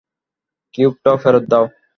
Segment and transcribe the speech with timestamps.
[0.73, 1.65] কিউবটা ফেরত দাও।